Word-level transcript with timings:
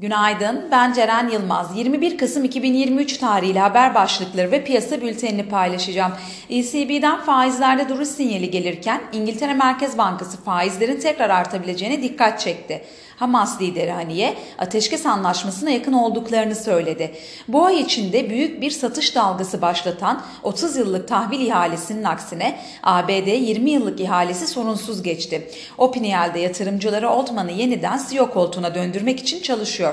Günaydın, 0.00 0.68
ben 0.70 0.92
Ceren 0.92 1.28
Yılmaz. 1.28 1.76
21 1.76 2.18
Kasım 2.18 2.44
2023 2.44 3.16
tarihli 3.16 3.58
haber 3.58 3.94
başlıkları 3.94 4.50
ve 4.50 4.64
piyasa 4.64 5.00
bültenini 5.00 5.48
paylaşacağım. 5.48 6.12
ECB'den 6.50 7.20
faizlerde 7.20 7.88
duruş 7.88 8.08
sinyali 8.08 8.50
gelirken 8.50 9.00
İngiltere 9.12 9.54
Merkez 9.54 9.98
Bankası 9.98 10.42
faizlerin 10.42 11.00
tekrar 11.00 11.30
artabileceğine 11.30 12.02
dikkat 12.02 12.40
çekti. 12.40 12.84
Hamas 13.18 13.60
lideri 13.60 13.90
Haniye 13.90 14.34
ateşkes 14.58 15.06
anlaşmasına 15.06 15.70
yakın 15.70 15.92
olduklarını 15.92 16.54
söyledi. 16.54 17.12
Bu 17.48 17.64
ay 17.64 17.80
içinde 17.80 18.30
büyük 18.30 18.60
bir 18.60 18.70
satış 18.70 19.14
dalgası 19.14 19.62
başlatan 19.62 20.22
30 20.42 20.76
yıllık 20.76 21.08
tahvil 21.08 21.40
ihalesinin 21.40 22.04
aksine 22.04 22.58
ABD 22.82 23.26
20 23.26 23.70
yıllık 23.70 24.00
ihalesi 24.00 24.46
sorunsuz 24.46 25.02
geçti. 25.02 25.50
Opiniel'de 25.78 26.38
yatırımcıları 26.38 27.08
Altman'ı 27.08 27.52
yeniden 27.52 28.00
CEO 28.10 28.30
koltuğuna 28.30 28.74
döndürmek 28.74 29.20
için 29.20 29.42
çalışıyor. 29.42 29.87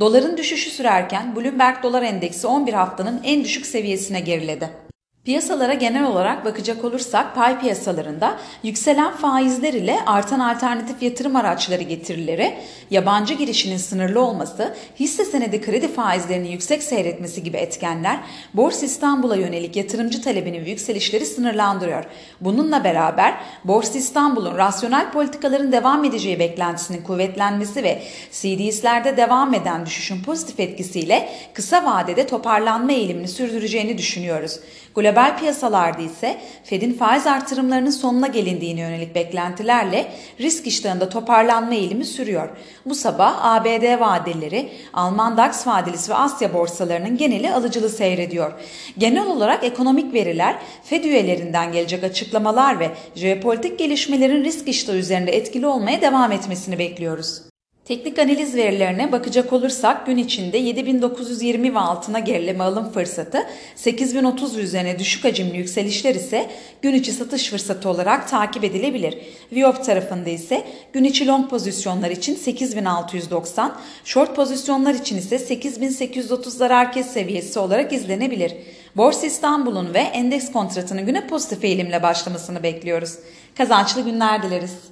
Doların 0.00 0.36
düşüşü 0.36 0.70
sürerken 0.70 1.36
Bloomberg 1.36 1.82
Dolar 1.82 2.02
Endeksi 2.02 2.46
11 2.46 2.72
haftanın 2.72 3.20
en 3.24 3.44
düşük 3.44 3.66
seviyesine 3.66 4.20
geriledi. 4.20 4.85
Piyasalara 5.26 5.74
genel 5.74 6.06
olarak 6.06 6.44
bakacak 6.44 6.84
olursak 6.84 7.34
pay 7.34 7.60
piyasalarında 7.60 8.38
yükselen 8.62 9.12
faizler 9.12 9.72
ile 9.72 9.98
artan 10.06 10.40
alternatif 10.40 11.02
yatırım 11.02 11.36
araçları 11.36 11.82
getirileri, 11.82 12.54
yabancı 12.90 13.34
girişinin 13.34 13.76
sınırlı 13.76 14.20
olması, 14.20 14.74
hisse 15.00 15.24
senedi 15.24 15.60
kredi 15.60 15.88
faizlerinin 15.88 16.48
yüksek 16.48 16.82
seyretmesi 16.82 17.42
gibi 17.42 17.56
etkenler 17.56 18.18
Borsa 18.54 18.86
İstanbul'a 18.86 19.36
yönelik 19.36 19.76
yatırımcı 19.76 20.22
talebinin 20.22 20.64
yükselişleri 20.64 21.26
sınırlandırıyor. 21.26 22.04
Bununla 22.40 22.84
beraber 22.84 23.34
Borsa 23.64 23.98
İstanbul'un 23.98 24.56
rasyonel 24.56 25.10
politikaların 25.10 25.72
devam 25.72 26.04
edeceği 26.04 26.38
beklentisinin 26.38 27.02
kuvvetlenmesi 27.02 27.82
ve 27.82 28.02
CDS'lerde 28.32 29.16
devam 29.16 29.54
eden 29.54 29.86
düşüşün 29.86 30.22
pozitif 30.22 30.60
etkisiyle 30.60 31.28
kısa 31.54 31.84
vadede 31.84 32.26
toparlanma 32.26 32.92
eğilimini 32.92 33.28
sürdüreceğini 33.28 33.98
düşünüyoruz. 33.98 34.60
Global 34.96 35.38
piyasalarda 35.38 36.02
ise 36.02 36.36
Fed'in 36.64 36.92
faiz 36.92 37.26
artırımlarının 37.26 37.90
sonuna 37.90 38.26
gelindiğine 38.26 38.80
yönelik 38.80 39.14
beklentilerle 39.14 40.12
risk 40.40 40.66
iştahında 40.66 41.08
toparlanma 41.08 41.74
eğilimi 41.74 42.04
sürüyor. 42.04 42.48
Bu 42.86 42.94
sabah 42.94 43.44
ABD 43.44 44.00
vadeleri, 44.00 44.68
Alman 44.92 45.36
DAX 45.36 45.66
vadelisi 45.66 46.10
ve 46.10 46.14
Asya 46.14 46.54
borsalarının 46.54 47.16
geneli 47.16 47.52
alıcılı 47.52 47.88
seyrediyor. 47.88 48.52
Genel 48.98 49.26
olarak 49.26 49.64
ekonomik 49.64 50.14
veriler, 50.14 50.58
Fed 50.84 51.04
üyelerinden 51.04 51.72
gelecek 51.72 52.04
açıklamalar 52.04 52.80
ve 52.80 52.90
jeopolitik 53.14 53.78
gelişmelerin 53.78 54.44
risk 54.44 54.68
iştahı 54.68 54.96
üzerinde 54.96 55.36
etkili 55.36 55.66
olmaya 55.66 56.00
devam 56.00 56.32
etmesini 56.32 56.78
bekliyoruz. 56.78 57.42
Teknik 57.86 58.18
analiz 58.18 58.54
verilerine 58.54 59.12
bakacak 59.12 59.52
olursak 59.52 60.06
gün 60.06 60.16
içinde 60.16 60.58
7920 60.58 61.74
ve 61.74 61.78
altına 61.78 62.18
gerileme 62.18 62.64
alım 62.64 62.92
fırsatı, 62.92 63.46
8030 63.74 64.58
üzerine 64.58 64.98
düşük 64.98 65.24
hacimli 65.24 65.56
yükselişler 65.56 66.14
ise 66.14 66.50
gün 66.82 66.94
içi 66.94 67.12
satış 67.12 67.50
fırsatı 67.50 67.88
olarak 67.88 68.28
takip 68.28 68.64
edilebilir. 68.64 69.18
Viop 69.52 69.84
tarafında 69.84 70.30
ise 70.30 70.66
gün 70.92 71.04
içi 71.04 71.26
long 71.26 71.50
pozisyonlar 71.50 72.10
için 72.10 72.34
8690, 72.34 73.76
short 74.04 74.36
pozisyonlar 74.36 74.94
için 74.94 75.16
ise 75.16 75.38
8830 75.38 76.54
zarar 76.54 76.92
kes 76.92 77.06
seviyesi 77.06 77.58
olarak 77.58 77.92
izlenebilir. 77.92 78.52
Borsa 78.96 79.26
İstanbul'un 79.26 79.94
ve 79.94 80.00
endeks 80.00 80.52
kontratının 80.52 81.06
güne 81.06 81.26
pozitif 81.26 81.64
eğilimle 81.64 82.02
başlamasını 82.02 82.62
bekliyoruz. 82.62 83.14
Kazançlı 83.56 84.04
günler 84.04 84.42
dileriz. 84.42 84.86